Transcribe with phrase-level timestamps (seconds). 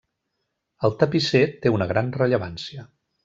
[0.89, 2.89] El tapisser té una gran rellevància.